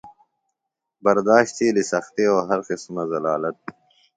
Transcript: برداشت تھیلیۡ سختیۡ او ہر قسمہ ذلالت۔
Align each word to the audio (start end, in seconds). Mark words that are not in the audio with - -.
برداشت 1.03 1.51
تھیلیۡ 1.57 1.87
سختیۡ 1.91 2.27
او 2.31 2.37
ہر 2.49 2.59
قسمہ 2.67 3.03
ذلالت۔ 3.11 3.57